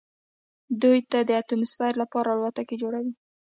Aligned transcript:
دوی 0.81 0.97
د 1.27 1.29
اتموسفیر 1.41 1.93
لپاره 2.01 2.29
الوتکې 2.31 2.75
جوړوي. 2.81 3.13